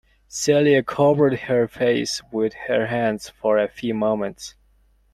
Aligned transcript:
Celia 0.27 0.81
covered 0.81 1.41
her 1.41 1.67
face 1.67 2.23
with 2.31 2.55
her 2.67 2.87
hands 2.87 3.29
for 3.29 3.59
a 3.59 3.67
few 3.67 3.93
moments. 3.93 4.55